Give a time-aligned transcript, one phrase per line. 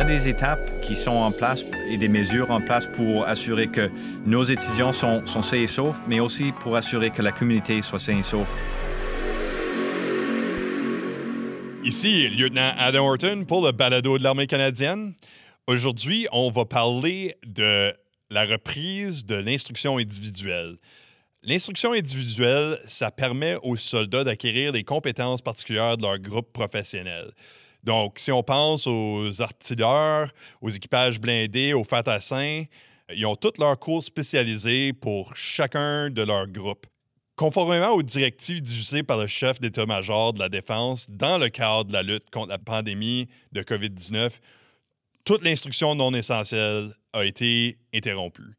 [0.00, 3.90] a des étapes qui sont en place et des mesures en place pour assurer que
[4.24, 8.20] nos étudiants sont, sains et saufs, mais aussi pour assurer que la communauté soit saine
[8.20, 8.48] et sauve.
[11.84, 15.12] Ici, lieutenant Adam Horton pour le balado de l'armée canadienne.
[15.66, 17.92] Aujourd'hui, on va parler de
[18.30, 20.76] la reprise de l'instruction individuelle.
[21.42, 27.30] L'instruction individuelle, ça permet aux soldats d'acquérir des compétences particulières de leur groupe professionnel.
[27.82, 30.30] Donc, si on pense aux artilleurs,
[30.60, 32.64] aux équipages blindés, aux fantassins,
[33.14, 36.86] ils ont tous leurs cours spécialisés pour chacun de leurs groupes.
[37.36, 41.92] Conformément aux directives diffusées par le chef d'état-major de la Défense dans le cadre de
[41.94, 44.30] la lutte contre la pandémie de COVID-19,
[45.24, 48.56] toute l'instruction non essentielle a été interrompue.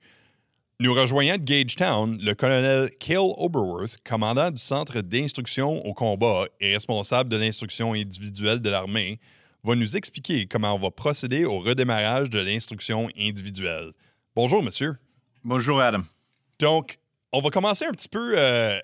[0.82, 6.74] Nous rejoignant de Gagetown, le colonel Cale Oberworth, commandant du centre d'instruction au combat et
[6.74, 9.20] responsable de l'instruction individuelle de l'armée,
[9.64, 13.92] va nous expliquer comment on va procéder au redémarrage de l'instruction individuelle.
[14.36, 14.98] Bonjour, monsieur.
[15.44, 16.02] Bonjour, Adam.
[16.58, 16.98] Donc,
[17.32, 18.80] on va commencer un petit peu euh,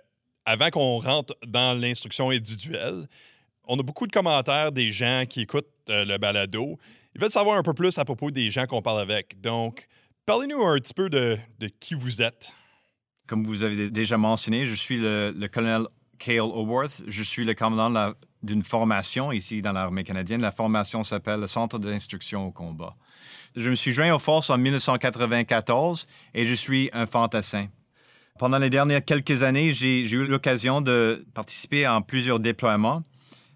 [0.46, 3.08] avant qu'on rentre dans l'instruction individuelle.
[3.64, 6.78] On a beaucoup de commentaires des gens qui écoutent euh, le balado.
[7.16, 9.42] Ils veulent savoir un peu plus à propos des gens qu'on parle avec.
[9.42, 9.88] Donc,
[10.28, 11.38] Parlez-nous un petit peu de,
[11.80, 12.52] qui vous êtes.
[13.28, 15.88] Comme vous avez déjà mentionné, je suis le, colonel
[16.20, 17.02] Cale O'Worth.
[17.08, 18.12] Je suis le commandant
[18.44, 20.42] d'une formation ici dans l'armée canadienne.
[20.42, 22.98] La formation s'appelle le Centre d'instruction au combat.
[23.56, 27.68] Je me suis joint aux forces en 1994 et je suis un fantassin.
[28.38, 33.02] Pendant les dernières quelques années, j'ai eu l'occasion de participer en plusieurs déploiements,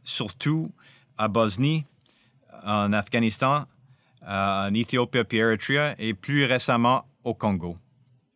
[0.06, 0.70] surtout
[1.18, 1.84] à Bosnie,
[2.64, 3.66] en Afghanistan
[4.28, 7.78] en Éthiopie puis Eritrea et plus récemment au Congo.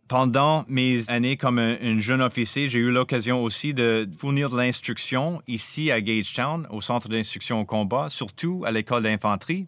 [0.07, 5.41] Pendant mes années comme un, jeune officier, j'ai eu l'occasion aussi de fournir de l'instruction
[5.47, 9.67] ici à Gagetown, au centre d'instruction au combat, surtout à l'école d'infanterie.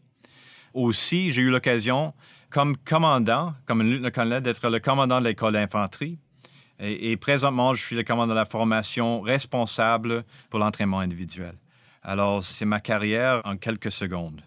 [0.75, 2.13] Aussi, j'ai eu l'occasion,
[2.51, 6.19] comme commandant, comme lieutenant-colonel, d'être le commandant de l'école d'infanterie.
[6.79, 11.55] Et, présentement, je suis le commandant de la formation responsable pour l'entraînement individuel.
[12.03, 14.43] Alors, c'est ma carrière en quelques secondes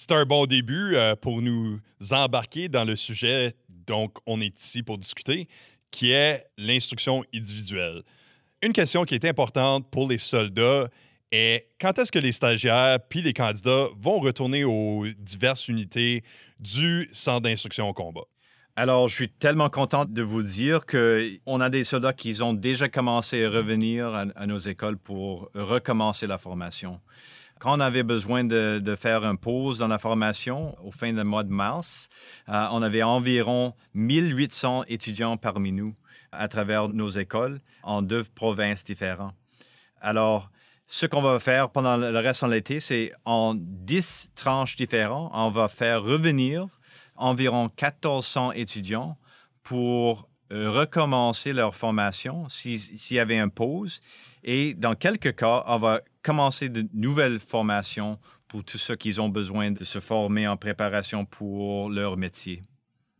[0.00, 1.78] c'est un bon début euh, pour nous
[2.10, 3.54] embarquer dans le sujet
[3.86, 5.46] donc on est ici pour discuter,
[5.90, 8.02] qui est l'instruction individuelle.
[8.62, 10.88] Une question qui est importante pour les soldats
[11.32, 16.24] est quand est-ce que les stagiaires puis les candidats vont retourner aux diverses unités
[16.60, 18.24] du centre d'instruction au combat?
[18.76, 22.88] Alors, je suis tellement content de vous dire qu'on a des soldats qui ont déjà
[22.88, 27.00] commencé à revenir à nos écoles pour recommencer la formation.
[27.60, 31.44] Quand on avait besoin de, faire une pause dans la formation au fin du mois
[31.44, 32.08] de mars,
[32.48, 35.94] euh, on avait environ 1800 étudiants parmi nous
[36.32, 39.34] à travers nos écoles en deux provinces différentes.
[40.00, 40.50] Alors,
[40.86, 45.50] ce qu'on va faire pendant le reste de l'été, c'est en 10 tranches différentes, on
[45.50, 46.66] va faire revenir
[47.14, 49.18] environ 1400 étudiants
[49.62, 54.00] pour euh, recommencer leur formation s'il y avait une pause.
[54.42, 59.28] Et dans quelques cas, on va commencer de nouvelles formations pour tous ceux qui ont
[59.28, 62.62] besoin de se former en préparation pour leur métier?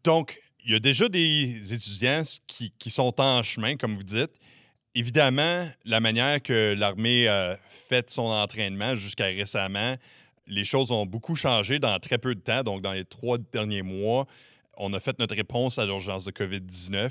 [0.04, 4.32] Donc, il y a déjà des étudiants qui, sont en chemin, comme vous dites.
[4.94, 9.96] Évidemment, la manière que l'armée a fait son entraînement jusqu'à récemment,
[10.46, 12.62] les choses ont beaucoup changé dans très peu de temps.
[12.62, 14.26] Donc, dans les trois derniers mois,
[14.76, 17.10] on a fait notre réponse à l'urgence de COVID-19.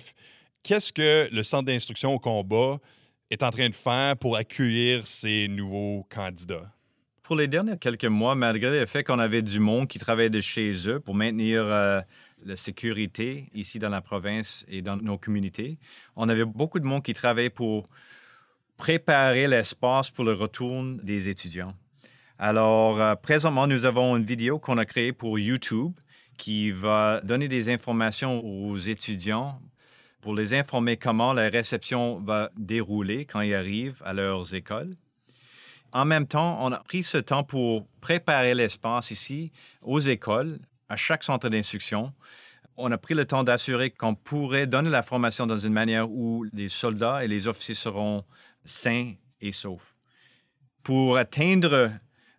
[0.64, 2.80] Qu'est-ce que le centre d'instruction au combat
[3.30, 6.72] est en train de faire pour accueillir ces nouveaux candidats?
[7.24, 10.42] Pour les derniers quelques mois, malgré le fait qu'on avait du monde qui travaillait de
[10.42, 12.02] chez eux pour maintenir euh,
[12.44, 15.78] la sécurité ici dans la province et dans nos communautés,
[16.16, 17.88] on avait beaucoup de monde qui travaillait pour
[18.78, 21.76] préparer l'espace pour le retour des étudiants.
[22.40, 25.92] Alors, euh, présentement, nous avons une vidéo qu'on a créée pour YouTube
[26.38, 29.62] qui va donner des informations aux étudiants
[30.22, 34.96] pour les informer comment la réception va dérouler quand ils arrivent à leurs écoles.
[35.92, 39.52] En même temps, on a pris ce temps pour préparer l'espace ici
[39.82, 42.14] aux écoles, à chaque centre d'instruction.
[42.78, 46.46] On a pris le temps d'assurer qu'on pourrait donner la formation dans une manière où
[46.54, 48.24] les soldats et les officiers seront
[48.66, 49.96] sains et saufs.
[50.84, 51.92] Pour atteindre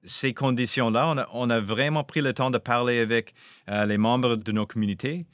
[0.05, 3.35] ces conditions-là, on, a, vraiment pris le temps de parler avec
[3.69, 5.27] euh, les membres de nos communautés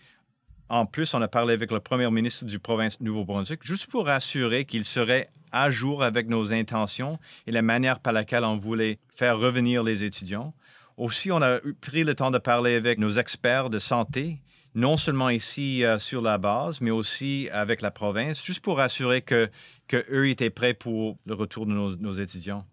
[0.68, 4.64] en plus, on a parlé avec le premier ministre du province Nouveau-Brunswick, juste pour assurer
[4.64, 9.38] qu'il serait à jour avec nos intentions et la manière par laquelle on voulait faire
[9.38, 10.54] revenir les étudiants.
[10.96, 14.40] Aussi, on a pris le temps de parler avec nos experts de santé,
[14.74, 19.22] non seulement ici euh, sur la base, mais aussi avec la province, juste pour assurer
[19.22, 19.48] que,
[19.88, 22.66] que eux étaient prêts pour le retour de nos étudiants.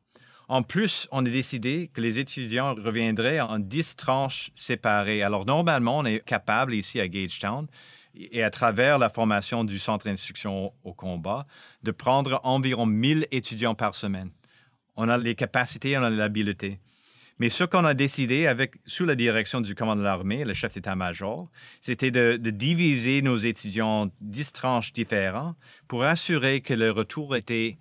[0.49, 5.23] En plus, on a décidé que les étudiants reviendraient en 10 tranches séparées.
[5.23, 7.67] Alors, normalement, on est capable ici à Gagetown
[8.15, 11.47] et à travers la formation du centre d'instruction au combat,
[11.81, 14.31] de prendre environ 1000 étudiants par semaine.
[14.95, 16.79] On a les capacités, on a l'habileté.
[17.39, 18.53] Mais ce qu'on a décidé,
[18.85, 21.49] sous la direction du commandant de l'armée, le chef d'état-major,
[21.81, 25.57] c'était de, diviser nos étudiants en 10 tranches différentes
[25.87, 27.77] pour assurer que le retour était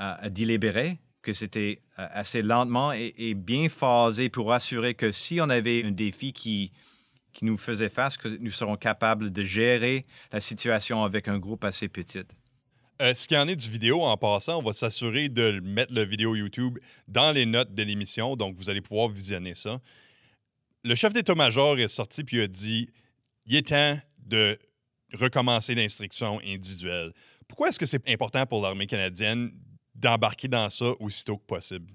[0.00, 5.48] euh, délibéré, que c'était euh, assez lentement et, bien phasé pour assurer que si on
[5.48, 6.72] avait un défi qui,
[7.32, 11.64] qui nous faisait face, que nous serons capables de gérer la situation avec un groupe
[11.64, 12.22] assez petit.
[13.00, 15.94] Euh, ce qu'il y en est du vidéo, en passant, on va s'assurer de mettre
[15.94, 19.80] la vidéo YouTube dans les notes de l'émission, donc vous allez pouvoir visionner ça.
[20.84, 22.88] Le chef d'état-major est sorti puis a dit
[23.46, 24.58] il est temps de
[25.14, 27.12] recommencer l'instruction individuelle.
[27.46, 29.52] Pourquoi est-ce que c'est important pour l'armée canadienne
[29.98, 31.92] d'embarquer dans ça aussitôt que possible?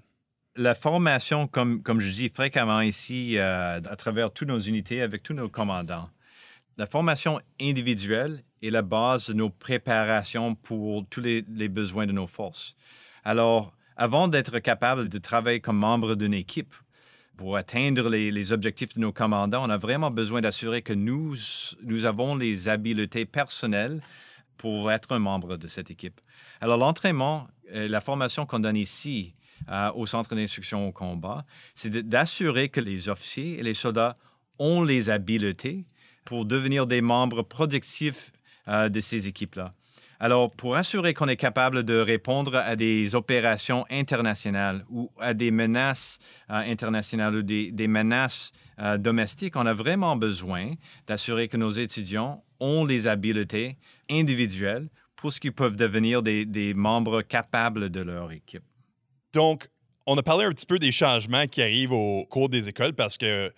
[0.56, 5.22] la formation, comme, comme je dis fréquemment ici, euh, à travers toutes nos unités, avec
[5.22, 6.08] tous nos commandants,
[6.76, 12.26] la formation individuelle est la base de nos préparations pour tous les, besoins de nos
[12.26, 12.74] forces.
[13.24, 16.74] Alors, avant d'être capable de travailler comme membre d'une équipe
[17.36, 21.36] pour atteindre les, les, objectifs de nos commandants, on a vraiment besoin d'assurer que nous,
[21.82, 24.00] nous avons les habiletés personnelles
[24.56, 26.20] pour être un membre de cette équipe.
[26.60, 29.34] Alors, l'entraînement, la formation qu'on donne ici,
[29.70, 34.18] euh, au centre d'instruction au combat, c'est d'assurer que les officiers et les soldats
[34.58, 35.86] ont les habiletés
[36.26, 38.30] pour devenir des membres productifs
[38.68, 39.72] euh, de ces équipes-là.
[40.20, 45.50] Alors, pour assurer qu'on est capable de répondre à des opérations internationales ou à des
[45.50, 46.18] menaces
[46.50, 48.52] euh, internationales ou des, menaces
[48.98, 50.72] domestiques, on a vraiment besoin
[51.06, 53.78] d'assurer que nos étudiants ont les habiletés
[54.10, 54.88] individuelles
[55.24, 58.62] pour ce qu'ils peuvent devenir des membres capables de leur équipe.
[59.32, 59.70] Donc,
[60.04, 63.16] on a parlé un petit peu des changements qui arrivent au cours des écoles parce
[63.16, 63.50] que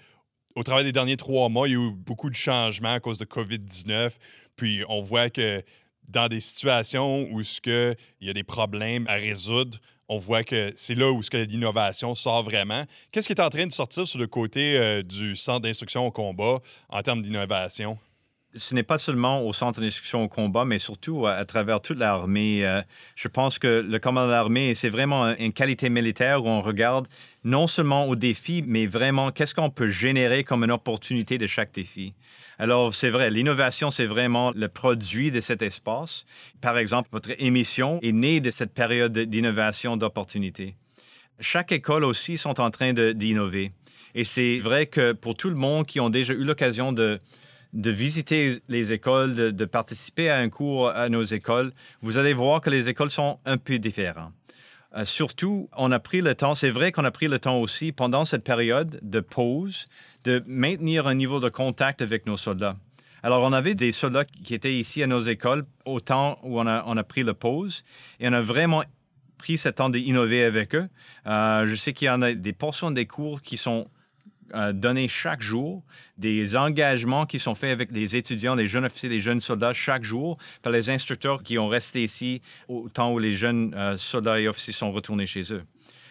[0.55, 3.19] au travers des derniers trois mois, il y a eu beaucoup de changements à cause
[3.19, 4.13] de COVID-19.
[4.55, 5.61] Puis on voit que
[6.09, 9.77] dans des situations où il y a des problèmes à résoudre,
[10.09, 12.85] on voit que c'est là où l'innovation sort vraiment.
[13.11, 16.13] Qu'est-ce qui est en train de sortir sur le côté euh, du centre d'instruction au
[16.13, 16.61] combat
[16.91, 17.99] en termes d'innovation?
[18.57, 22.67] Ce n'est pas seulement au centre d'instruction au combat, mais surtout à, travers toute l'armée.
[22.67, 22.83] Euh,
[23.15, 27.07] je pense que le commandant de l'armée, c'est vraiment une qualité militaire où on regarde
[27.45, 31.73] non seulement aux défis, mais vraiment qu'est-ce qu'on peut générer comme une opportunité de chaque
[31.73, 32.13] défi.
[32.59, 36.25] Alors, c'est vrai, l'innovation, c'est vraiment le produit de cet espace.
[36.61, 40.75] Par exemple, votre émission est née de cette période d'innovation, d'opportunité.
[41.39, 43.73] Chaque école aussi sont en train d'innover.
[44.15, 47.21] Et c'est vrai que pour tout le monde qui ont déjà eu l'occasion de,
[47.77, 52.63] de visiter les écoles, de, participer à un cours à nos écoles, vous allez voir
[52.63, 54.33] que les écoles sont un peu différentes.
[54.97, 57.93] Euh, surtout, on a pris le temps, c'est vrai qu'on a pris le temps aussi
[57.93, 59.89] pendant cette période de pause,
[60.25, 62.77] de maintenir un niveau de contact avec nos soldats.
[63.23, 66.67] Alors, on avait des soldats qui étaient ici à nos écoles au temps où on
[66.67, 67.83] a, on a pris la pause
[68.21, 68.85] et on a vraiment
[69.37, 70.89] pris ce temps d'innover avec eux.
[71.27, 73.89] Euh, je sais qu'il y en a des portions des cours qui sont
[74.73, 75.83] donner chaque jour,
[76.19, 80.05] des engagements qui sont faits avec les étudiants, les jeunes officiers, les jeunes soldats chaque
[80.05, 84.41] jour par les instructeurs qui ont resté ici au temps où les jeunes euh, soldats
[84.41, 85.63] et officiers sont retournés chez eux.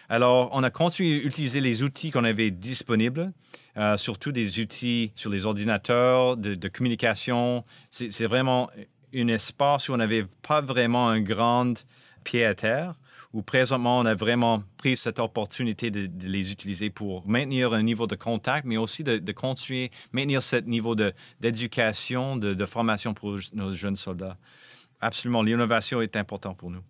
[0.08, 3.32] Alors, on a continué à utiliser les outils qu'on avait disponibles,
[3.76, 7.64] euh, surtout des outils sur les ordinateurs de, de communication.
[7.90, 8.70] C'est vraiment
[9.14, 11.74] un espace où on n'avait pas vraiment un grand
[12.22, 12.94] pied à terre
[13.36, 18.06] où présentement, on a vraiment pris cette opportunité de, les utiliser pour maintenir un niveau
[18.06, 23.74] de contact, mais aussi de, continuer, maintenir ce niveau d'éducation, de, de, formation pour nos
[23.74, 24.38] jeunes soldats.
[25.02, 26.80] Absolument, l'innovation est importante pour nous.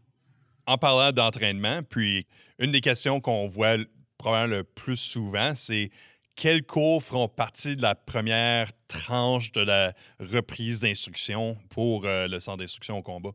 [0.66, 2.28] En parlant d'entraînement, puis
[2.60, 3.78] une des questions qu'on voit
[4.16, 5.90] probablement le plus souvent, c'est
[6.36, 12.38] quels cours feront partie de la première tranche de la reprise d'instruction pour euh, le
[12.38, 13.32] centre d'instruction au combat?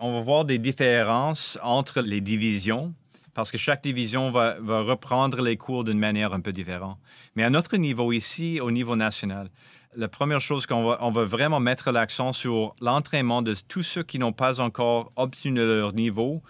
[0.00, 2.94] On va voir des différences entre les divisions
[3.36, 6.98] parce que chaque division va, reprendre les cours d'une manière un peu différente.
[7.34, 9.50] Mais à notre niveau ici, au niveau national,
[9.94, 14.02] la première chose qu'on va, on va vraiment mettre l'accent sur l'entraînement de tous ceux
[14.02, 16.42] qui n'ont pas encore obtenu leur niveau,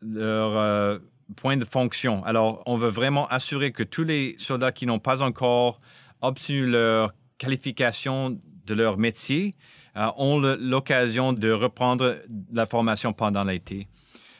[0.00, 0.98] leur euh,
[1.36, 2.24] point de fonction.
[2.24, 5.80] Alors, on veut vraiment assurer que tous les soldats qui n'ont pas encore
[6.22, 9.54] obtenu leur qualification de leur métier
[9.96, 12.18] euh, ont l'occasion de reprendre
[12.52, 13.88] la formation pendant l'été.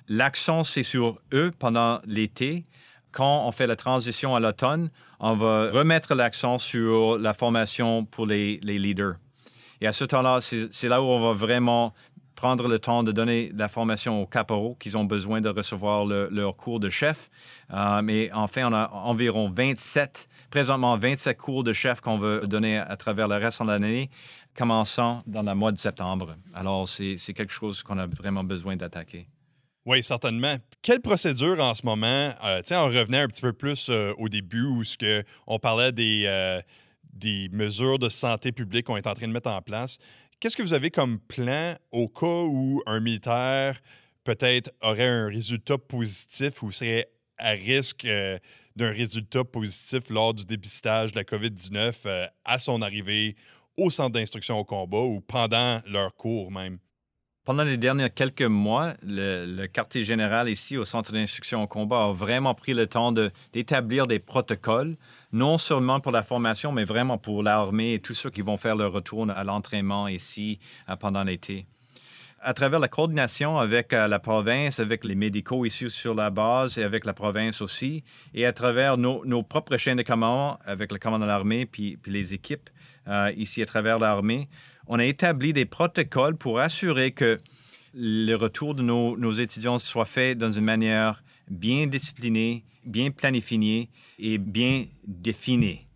[0.08, 2.64] L'accent, c'est sur eux pendant l'été.
[3.12, 8.26] Quand on fait la transition à l'automne, on va remettre l'accent sur la formation pour
[8.26, 9.14] les, leaders.
[9.80, 11.92] Et à ce temps-là, c'est là où on va vraiment
[12.42, 16.56] prendre le temps de donner la formation aux caporaux qui ont besoin de recevoir leur
[16.56, 17.30] cours de chef.
[17.72, 22.78] Euh, mais enfin, on a environ 27, présentement 27 cours de chef qu'on veut donner
[22.78, 24.10] à travers le reste de l'année,
[24.56, 26.34] commençant dans le mois de septembre.
[26.52, 29.28] Alors, c'est quelque chose qu'on a vraiment besoin d'attaquer.
[29.86, 30.56] Oui, certainement.
[30.82, 32.32] Quelle procédure en ce moment?
[32.44, 35.92] Euh, on revenait un petit peu plus euh, au début où ce que on parlait
[35.92, 36.60] des, euh,
[37.12, 39.98] des mesures de santé publique qu'on est en train de mettre en place.
[40.42, 43.80] Qu'est-ce que vous avez comme plan au cas où un militaire
[44.24, 47.08] peut-être aurait un résultat positif ou serait
[47.38, 48.08] à risque
[48.74, 53.36] d'un résultat positif lors du dépistage de la COVID-19 à son arrivée
[53.76, 56.80] au centre d'instruction au combat ou pendant leur cours même?
[57.44, 62.12] Pendant les derniers quelques mois, le, quartier général ici au Centre d'instruction au combat a
[62.12, 64.94] vraiment pris le temps d'établir des protocoles,
[65.32, 68.76] non seulement pour la formation, mais vraiment pour l'armée et tous ceux qui vont faire
[68.76, 71.66] leur retour à l'entraînement ici euh, pendant l'été.
[72.40, 76.78] À travers la coordination avec euh, la province, avec les médicaux ici sur la base
[76.78, 80.98] et avec la province aussi, et à travers nos, propres chaînes de commandement avec le
[80.98, 82.70] commandant de l'armée puis les équipes
[83.08, 84.48] euh, ici à travers l'armée,
[84.86, 87.40] on a établi des protocoles pour assurer que
[87.94, 94.38] le retour de nos, étudiants soit fait dans une manière bien disciplinée, bien planifiée et
[94.38, 95.86] bien définie.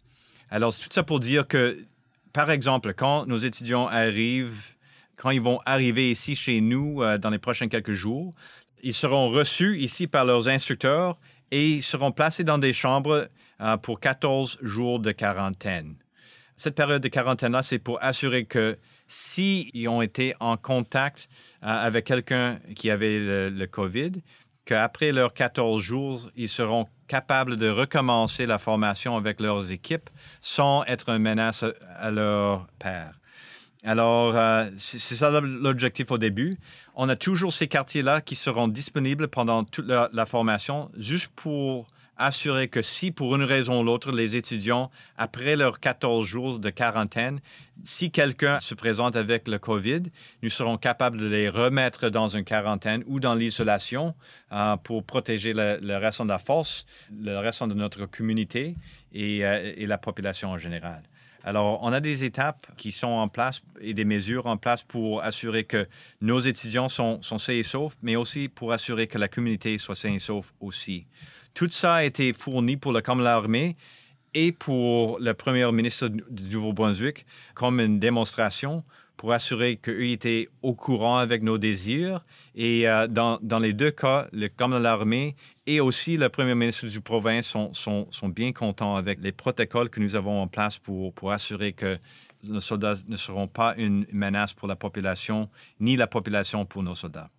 [0.50, 1.84] Alors, tout ça pour dire que,
[2.32, 4.74] par exemple, quand nos étudiants arrivent,
[5.16, 8.32] quand ils vont arriver ici chez nous euh, dans les prochains quelques jours,
[8.82, 11.18] ils seront reçus ici par leurs instructeurs
[11.50, 13.28] et ils seront placés dans des chambres
[13.60, 15.96] euh, pour 14 jours de quarantaine.
[16.56, 21.28] Cette période de quarantaine-là, c'est pour assurer que s'ils ont été en contact
[21.62, 23.18] euh, avec quelqu'un qui avait
[23.50, 24.12] le, COVID,
[24.64, 30.08] qu'après leurs 14 jours, ils seront capables de recommencer la formation avec leurs équipes
[30.40, 33.12] sans être une menace à leur père.
[33.84, 36.58] Alors, euh, c'est ça l'objectif au début.
[36.96, 41.86] On a toujours ces quartiers-là qui seront disponibles pendant toute la formation, juste pour
[42.16, 46.70] assurer que si, pour une raison ou l'autre, les étudiants, après leurs 14 jours de
[46.70, 47.40] quarantaine,
[47.82, 50.02] si quelqu'un se présente avec le COVID,
[50.42, 54.14] nous serons capables de les remettre dans une quarantaine ou dans l'isolation
[54.52, 58.74] euh, pour protéger le, reste de la force, le reste de notre communauté
[59.12, 61.02] et, euh, et la population en général.
[61.46, 65.22] Alors, on a des étapes qui sont en place et des mesures en place pour
[65.22, 65.86] assurer que
[66.20, 69.94] nos étudiants sont, sont sains et saufs, mais aussi pour assurer que la communauté soit
[69.94, 71.06] saine et sauf aussi.
[71.56, 73.78] Tout ça a été fourni pour le de l'armée
[74.34, 78.84] et pour le premier ministre du Nouveau-Brunswick comme une démonstration
[79.16, 82.22] pour assurer qu'eux étaient au courant avec nos désirs.
[82.56, 85.34] Et euh, dans, dans, les deux cas, le de l'armée
[85.66, 89.88] et aussi le premier ministre du province sont, sont, sont, bien contents avec les protocoles
[89.88, 91.96] que nous avons en place pour, pour assurer que
[92.44, 95.48] nos soldats ne seront pas une menace pour la population,
[95.80, 97.30] ni la population pour nos soldats.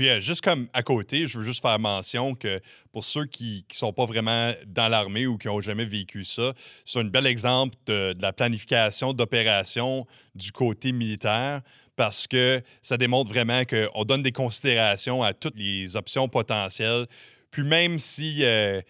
[0.00, 2.58] Puis, euh, juste comme à côté, je veux juste faire mention que
[2.90, 6.54] pour ceux qui ne sont pas vraiment dans l'armée ou qui n'ont jamais vécu ça,
[6.86, 11.60] c'est un bel exemple de, la planification d'opération du côté militaire
[11.96, 17.06] parce que ça démontre vraiment qu'on donne des considérations à toutes les options potentielles.
[17.50, 18.80] Puis même si, euh,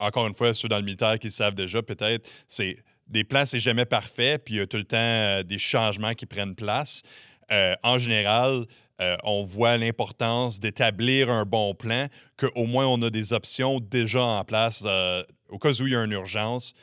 [0.00, 3.46] encore une fois, ceux dans le militaire qui le savent déjà, peut-être, c'est des plans,
[3.46, 6.56] c'est jamais parfait, puis il y a tout le temps euh, des changements qui prennent
[6.56, 7.02] place.
[7.84, 8.66] en général,
[9.00, 12.06] euh, on voit l'importance d'établir un bon plan,
[12.36, 15.96] qu'au moins on a des options déjà en place euh, au cas où il y
[15.96, 16.74] a une urgence.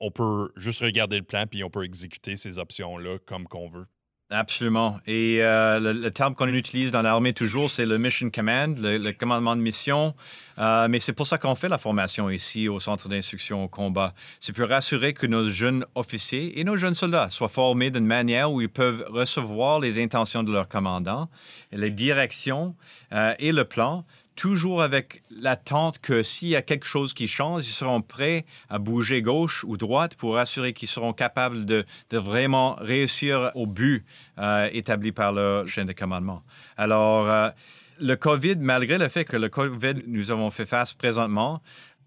[0.00, 3.86] On peut juste regarder le plan puis on peut exécuter ces options-là comme qu'on veut.
[4.30, 5.00] Absolument.
[5.06, 9.56] Et euh, le, terme qu'on utilise dans l'armée toujours, c'est le mission command, le, commandement
[9.56, 10.14] de mission.
[10.58, 14.12] Euh, mais c'est pour ça qu'on fait la formation ici au Centre d'instruction au combat.
[14.38, 18.52] C'est pour rassurer que nos jeunes officiers et nos jeunes soldats soient formés d'une manière
[18.52, 21.30] où ils peuvent recevoir les intentions de leur commandant,
[21.72, 22.74] les directions
[23.14, 24.04] euh, et le plan
[24.38, 28.78] toujours avec l'attente que s'il y a quelque chose qui change, ils seront prêts à
[28.78, 34.04] bouger gauche ou droite pour assurer qu'ils seront capables de, vraiment réussir au but
[34.38, 36.44] euh, établi par le chaîne de commandement.
[36.76, 37.50] Alors, euh,
[37.98, 41.60] le COVID, malgré le fait que le COVID, nous avons fait face présentement,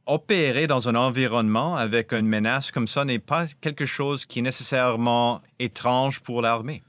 [0.06, 4.42] opérer dans un environnement avec une menace comme ça n'est pas quelque chose qui est
[4.42, 6.82] nécessairement étrange pour l'armée.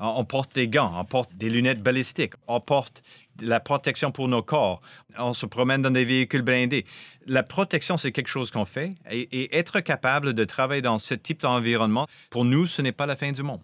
[0.00, 3.02] On porte des gants, on porte des lunettes balistiques, on porte
[3.40, 4.80] la protection pour nos corps.
[5.18, 6.84] On se promène dans des véhicules blindés.
[7.26, 8.90] La protection, c'est quelque chose qu'on fait.
[9.10, 13.16] Et, être capable de travailler dans ce type d'environnement, pour nous, ce n'est pas la
[13.16, 13.60] fin du monde.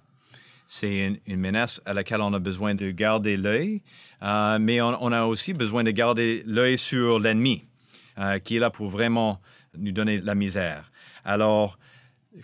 [0.66, 3.82] C'est une, menace à laquelle on a besoin de garder l'œil,
[4.22, 7.62] euh, mais on, a aussi besoin de garder l'œil sur l'ennemi,
[8.18, 9.40] euh, qui est là pour vraiment
[9.76, 10.92] nous donner la misère.
[11.24, 11.76] Alors,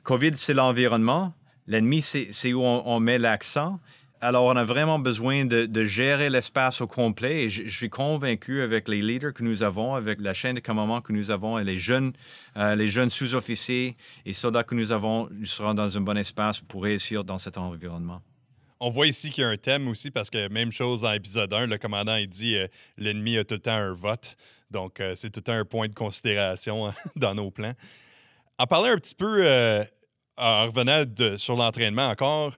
[0.02, 1.34] COVID, c'est l'environnement.
[1.68, 3.78] L'ennemi, c'est où on met l'accent.
[4.22, 8.88] Alors, on a vraiment besoin de, gérer l'espace au complet et je, suis convaincu avec
[8.88, 11.78] les leaders que nous avons, avec la chaîne de commandement que nous avons et les
[11.78, 12.12] jeunes,
[12.56, 13.94] euh, les jeunes sous-officiers
[14.24, 17.58] et soldats que nous avons, nous serons dans un bon espace pour réussir dans cet
[17.58, 18.22] environnement.
[18.80, 21.52] On voit ici qu'il y a un thème aussi parce que même chose dans l'épisode
[21.52, 24.36] 1, le commandant il dit euh, l'ennemi a tout le temps un vote.
[24.70, 27.74] Donc, euh, c'est tout le temps un point de considération dans nos plans.
[28.58, 29.46] En parlant un petit peu,
[30.38, 31.04] en revenant
[31.36, 32.54] sur l'entraînement encore,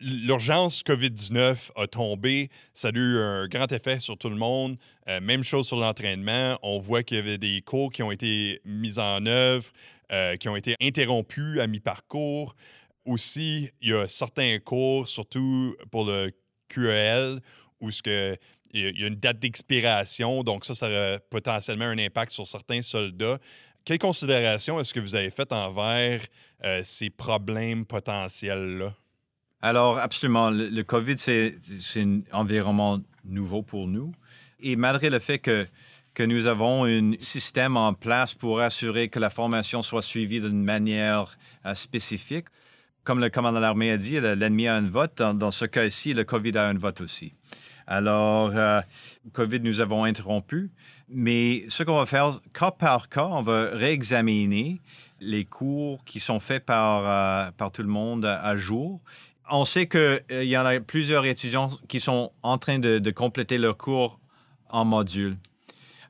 [0.00, 2.50] l'urgence COVID-19 a tombé.
[2.74, 4.76] Ça a eu un grand effet sur tout le monde.
[5.08, 6.58] Euh, même chose sur l'entraînement.
[6.62, 9.66] On voit qu'il y avait des cours qui ont été mis en œuvre,
[10.12, 12.54] euh, qui ont été interrompus à mi-parcours.
[13.04, 16.30] Aussi, il y a certains cours, surtout pour le
[16.68, 17.40] QEL,
[17.80, 18.36] où ce que,
[18.72, 20.42] il y a une date d'expiration.
[20.42, 23.38] Donc, ça, ça a potentiellement un impact sur certains soldats.
[23.84, 26.20] Quelles considérations est-ce que vous avez faites envers
[26.64, 28.94] euh, ces problèmes potentiels-là?
[29.60, 30.50] Alors, absolument.
[30.50, 31.56] Le, COVID, c'est
[31.96, 34.12] un environnement nouveau pour nous.
[34.60, 35.66] Et malgré le fait que,
[36.14, 40.62] que nous avons un système en place pour assurer que la formation soit suivie d'une
[40.62, 41.36] manière
[41.66, 42.46] euh, spécifique,
[43.02, 45.16] comme le commandant de l'armée a dit, l'ennemi a un vote.
[45.16, 47.32] Dans, ce cas-ci, le COVID a un vote aussi.
[47.86, 48.80] Alors, euh,
[49.32, 50.70] COVID, nous avons interrompu.
[51.08, 54.80] Mais ce qu'on va faire, cas par cas, on va réexaminer
[55.20, 59.00] les cours qui sont faits par, euh, par tout le monde à jour
[59.50, 60.00] on sait qu'il
[60.30, 64.18] euh, y en a plusieurs étudiants qui sont en train de, compléter leur cours
[64.70, 65.36] en module.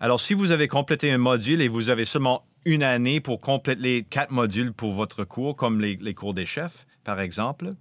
[0.00, 3.80] Alors, si vous avez complété un module et vous avez seulement une année pour compléter
[3.80, 7.74] les quatre modules pour votre cours, comme les, cours des chefs, par exemple,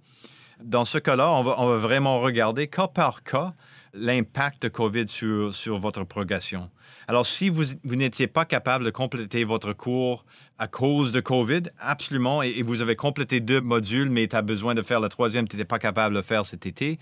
[0.62, 3.52] dans ce cas-là, on va, vraiment regarder cas par cas
[3.94, 6.70] l'impact de COVID sur, sur votre progression.
[7.06, 10.24] Alors, si vous, n'étiez pas capable de compléter votre cours
[10.58, 14.74] à cause de COVID, absolument, et, vous avez complété deux modules, mais tu as besoin
[14.74, 16.98] de faire le troisième, tu n'étais pas capable de le faire cet été,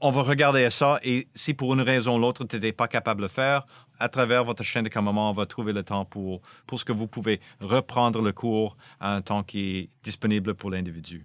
[0.00, 3.20] on va regarder ça et si pour une raison ou l'autre, tu n'étais pas capable
[3.20, 3.64] de le faire,
[3.98, 6.92] à travers votre chaîne de commandement, on va trouver le temps pour, pour ce que
[6.92, 11.24] vous pouvez reprendre le cours à un temps qui est disponible pour l'individu.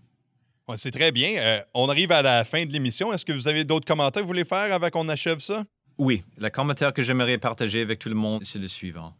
[0.75, 1.35] c'est très bien.
[1.39, 3.11] Euh, on arrive à la fin de l'émission.
[3.11, 5.63] Est-ce que vous avez d'autres commentaires que vous voulez faire avant qu'on achève ça?
[5.99, 9.13] Oui, le commentaire que j'aimerais partager avec tout le monde, c'est le suivant.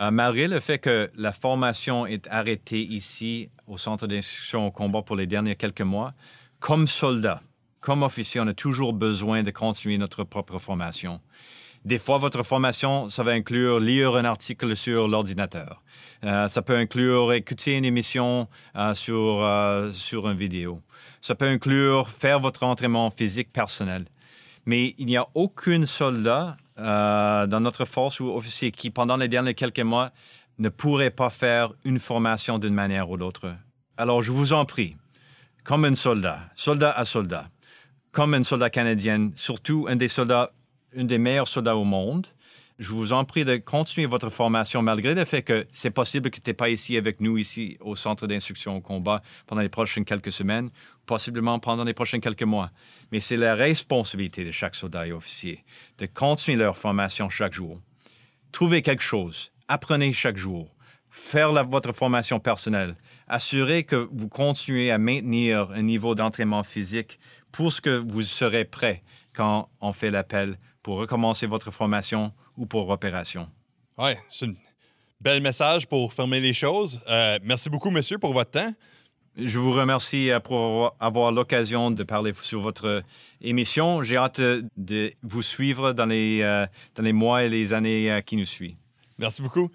[0.00, 5.02] Euh, malgré le fait que la formation est arrêtée ici au Centre d'instruction au combat
[5.02, 6.14] pour les derniers quelques mois,
[6.58, 7.42] comme soldat,
[7.78, 11.20] comme officier, on a toujours besoin de continuer notre propre formation.
[11.84, 15.80] Des fois, votre formation, ça va inclure lire un article sur l'ordinateur.
[16.24, 19.48] Euh, ça peut inclure écouter une émission euh, sur,
[19.94, 20.82] sur une vidéo.
[21.20, 24.06] Ça peut inclure faire votre entraînement physique personnel.
[24.66, 29.28] Mais il n'y a aucun soldat euh, dans notre force ou officier qui, pendant les
[29.28, 30.10] derniers quelques mois,
[30.58, 33.54] ne pourrait pas faire une formation d'une manière ou l'autre.
[33.96, 34.96] Alors, je vous en prie,
[35.64, 37.48] comme un soldat, soldat à soldat,
[38.12, 40.52] comme un soldat canadien, surtout un des soldats,
[40.96, 42.26] un des meilleurs soldats au monde,
[42.78, 46.40] je vous en prie de continuer votre formation malgré le fait que c'est possible que
[46.40, 50.04] tu n'es pas ici avec nous, ici au centre d'instruction au combat pendant les prochaines
[50.04, 50.70] quelques semaines,
[51.06, 52.70] possiblement pendant les prochains quelques mois.
[53.12, 55.64] Mais c'est la responsabilité de chaque soldat et officier
[55.98, 57.80] de continuer leur formation chaque jour.
[58.52, 60.68] Trouvez quelque chose, apprenez chaque jour,
[61.08, 67.18] faire votre formation personnelle, assurez que vous continuez à maintenir un niveau d'entraînement physique
[67.52, 69.00] pour ce que vous serez prêt
[69.34, 73.48] quand on fait l'appel pour recommencer votre formation ou pour opération?
[73.98, 74.54] Oui, c'est un
[75.20, 77.00] bel message pour fermer les choses.
[77.08, 78.72] Euh, merci beaucoup, monsieur, pour votre temps.
[79.36, 83.02] Je vous remercie euh, pour avoir l'occasion de parler sur votre
[83.40, 84.02] émission.
[84.02, 84.40] J'ai hâte
[84.76, 88.76] de vous suivre dans les, euh, dans les mois et les années qui nous suivent.
[89.18, 89.70] Merci beaucoup.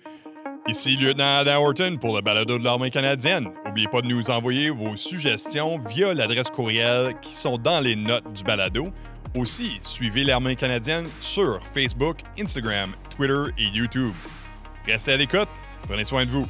[0.67, 3.50] Ici lieutenant Adam Horton pour le balado de l'armée canadienne.
[3.65, 8.32] N'oubliez pas de nous envoyer vos suggestions via l'adresse courriel qui sont dans les notes
[8.34, 8.94] du balado
[9.36, 14.13] aussi, suivez l'armée canadienne sur Facebook, Instagram, Twitter et YouTube.
[14.86, 15.50] Restez à l'écoute.
[15.88, 16.48] Prenez soin de vous.